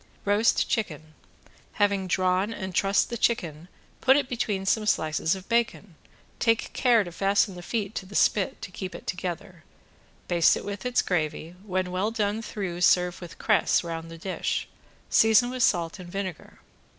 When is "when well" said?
11.63-12.09